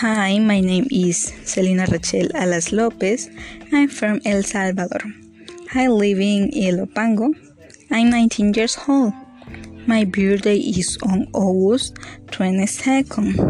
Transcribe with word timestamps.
Hi, 0.00 0.38
my 0.38 0.60
name 0.60 0.86
is 0.92 1.34
Selena 1.42 1.84
Rachel 1.90 2.28
Alas 2.36 2.70
Lopez. 2.70 3.28
I'm 3.72 3.88
from 3.88 4.20
El 4.24 4.44
Salvador. 4.44 5.02
I 5.74 5.88
live 5.88 6.20
in 6.20 6.52
Ilopango. 6.52 7.34
I'm 7.90 8.10
19 8.10 8.54
years 8.54 8.78
old. 8.86 9.12
My 9.88 10.04
birthday 10.04 10.58
is 10.58 10.98
on 11.02 11.26
August 11.34 11.96
22nd. 12.26 13.42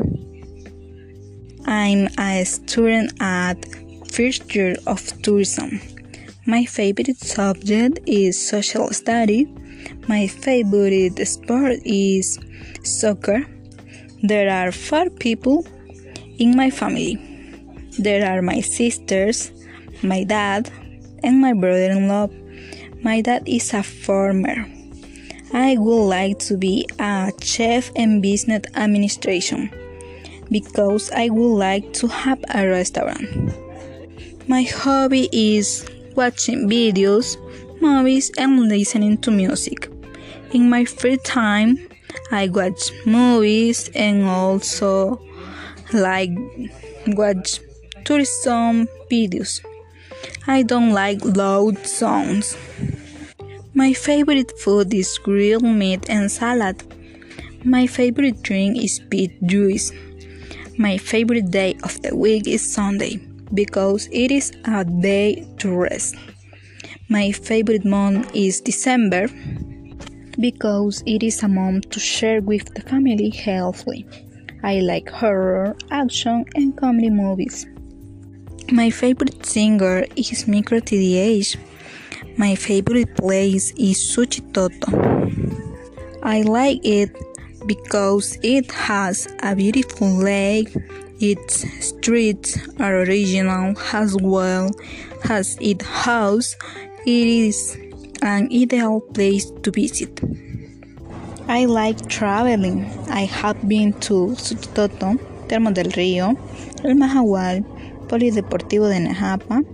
I'm 1.67 2.09
a 2.19 2.45
student 2.45 3.13
at 3.21 3.63
first 4.11 4.55
year 4.55 4.75
of 4.87 5.03
tourism. 5.21 5.83
My 6.47 6.65
favorite 6.65 7.19
subject 7.19 8.01
is 8.07 8.41
social 8.41 8.89
study. 8.93 9.55
My 10.09 10.27
favorite 10.27 11.23
sport 11.29 11.81
is 11.85 12.39
soccer. 12.85 13.45
There 14.23 14.49
are 14.49 14.73
four 14.73 15.11
people 15.11 15.67
in 16.39 16.57
my 16.57 16.71
family. 16.71 17.19
There 17.99 18.25
are 18.25 18.43
my 18.43 18.61
sisters, 18.61 19.51
my 20.03 20.25
dad, 20.25 20.71
and 21.23 21.41
my 21.41 21.53
brother 21.53 21.91
in 21.91 22.09
law. 22.09 22.29
My 23.03 23.21
dad 23.21 23.43
is 23.47 23.75
a 23.75 23.83
farmer. 23.83 24.67
I 25.53 25.77
would 25.79 26.07
like 26.07 26.39
to 26.41 26.57
be 26.57 26.87
a 26.99 27.33
chef 27.41 27.91
in 27.95 28.21
business 28.21 28.63
administration 28.75 29.71
because 30.51 31.11
I 31.11 31.29
would 31.29 31.57
like 31.57 31.93
to 31.95 32.07
have 32.07 32.43
a 32.55 32.69
restaurant. 32.69 33.27
My 34.47 34.63
hobby 34.63 35.29
is 35.33 35.87
watching 36.15 36.69
videos, 36.69 37.37
movies, 37.81 38.31
and 38.39 38.69
listening 38.69 39.19
to 39.19 39.31
music. 39.31 39.91
In 40.53 40.71
my 40.71 40.85
free 40.85 41.19
time, 41.19 41.79
I 42.31 42.49
watch 42.49 42.93
movies 43.07 43.91
and 43.95 44.25
also 44.25 45.21
like 45.93 46.31
watch 47.09 47.61
tourism 48.05 48.89
videos. 49.11 49.65
I 50.47 50.63
don't 50.63 50.93
like 50.93 51.25
loud 51.25 51.87
sounds. 51.87 52.57
My 53.75 53.93
favorite 53.93 54.53
food 54.59 54.93
is 54.93 55.19
grilled 55.19 55.63
meat 55.63 56.09
and 56.11 56.31
salad. 56.31 56.83
My 57.65 57.87
favorite 57.87 58.43
drink 58.43 58.83
is 58.83 59.01
peach 59.11 59.33
juice. 59.47 59.93
My 60.77 60.97
favorite 60.99 61.51
day 61.51 61.77
of 61.83 62.01
the 62.03 62.15
week 62.15 62.47
is 62.47 62.63
Sunday 62.63 63.21
because 63.55 64.09
it 64.13 64.31
is 64.31 64.53
a 64.65 64.85
day 64.85 65.47
to 65.59 65.75
rest. 65.75 66.17
My 67.09 67.33
favorite 67.33 67.85
month 67.85 68.31
is 68.35 68.61
December 68.61 69.29
because 70.41 71.03
it 71.07 71.23
is 71.23 71.43
a 71.43 71.49
month 71.49 71.91
to 71.91 72.01
share 72.01 72.41
with 72.41 72.73
the 72.75 72.83
family 72.83 73.31
healthily. 73.31 74.07
I 74.63 74.81
like 74.81 75.09
horror, 75.09 75.77
action, 75.91 76.45
and 76.55 76.77
comedy 76.77 77.11
movies. 77.11 77.67
My 78.71 78.91
favorite 78.91 79.47
singer 79.47 80.05
is 80.17 80.47
Micro 80.47 80.81
TDH. 80.81 81.57
My 82.37 82.55
favorite 82.55 83.15
place 83.17 83.73
is 83.73 83.97
Suchitoto. 83.97 84.93
I 86.23 86.43
like 86.43 86.81
it 86.85 87.11
because 87.67 88.39
it 88.43 88.71
has 88.73 89.29
a 89.43 89.55
beautiful 89.55 90.09
lake, 90.09 90.75
its 91.21 91.67
streets 91.85 92.57
are 92.79 93.03
original 93.03 93.75
as 93.93 94.17
well 94.17 94.71
as 95.29 95.59
its 95.61 95.85
house. 95.85 96.55
It 97.07 97.27
is 97.27 97.77
an 98.23 98.49
ideal 98.53 99.01
place 99.01 99.51
to 99.63 99.71
visit. 99.71 100.21
I 101.51 101.65
like 101.65 102.11
traveling. 102.11 102.85
I 103.09 103.25
have 103.25 103.67
been 103.67 103.95
to 104.01 104.37
Suchitoto, 104.37 105.19
Termo 105.49 105.73
del 105.73 105.91
Río, 105.93 106.37
El 106.85 106.95
Majagual, 106.95 107.65
Polideportivo 108.07 108.87
de 108.87 109.01
Nejapa, 109.01 109.65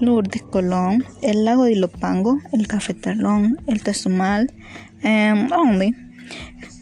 Lourdes 0.00 0.42
Colón, 0.44 1.04
el 1.22 1.44
Lago 1.44 1.64
de 1.64 1.72
Ilopango, 1.72 2.40
el 2.54 2.66
Cafetalón, 2.66 3.58
el 3.68 3.80
Tazumal, 3.80 4.48
and 5.02 5.52
only 5.52 5.94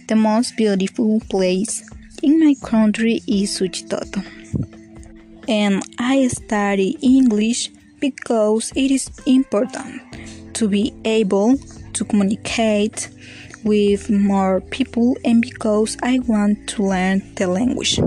the 0.06 0.14
most 0.14 0.56
beautiful 0.56 1.20
place 1.28 1.82
in 2.22 2.38
my 2.38 2.54
country 2.62 3.20
is 3.26 3.58
Suchitoto. 3.58 4.24
And 5.48 5.82
I 5.98 6.28
study 6.28 6.96
English 7.02 7.72
because 7.98 8.70
it 8.76 8.92
is 8.92 9.10
important 9.26 10.00
to 10.54 10.68
be 10.68 10.94
able 11.04 11.58
to 11.94 12.04
communicate 12.04 13.08
with 13.64 14.10
more 14.10 14.60
people 14.60 15.16
and 15.24 15.42
because 15.42 15.96
I 16.02 16.20
want 16.20 16.68
to 16.70 16.82
learn 16.82 17.22
the 17.34 17.46
language. 17.46 18.00